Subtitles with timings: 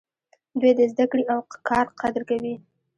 [0.59, 1.39] دوی د زده کړې او
[1.69, 2.55] کار قدر کوي.